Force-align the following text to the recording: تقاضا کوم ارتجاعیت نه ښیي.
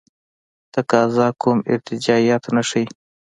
تقاضا 0.73 1.27
کوم 1.41 1.57
ارتجاعیت 1.71 2.43
نه 2.55 2.61
ښیي. 2.69 2.85